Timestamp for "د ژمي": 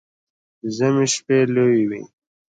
0.61-1.05